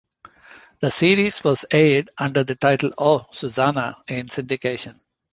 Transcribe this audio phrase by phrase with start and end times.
[0.79, 4.99] The series was aired under the title Oh, Susanna in syndication.